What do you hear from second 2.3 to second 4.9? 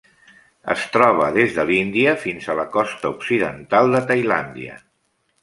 a la costa occidental de Tailàndia.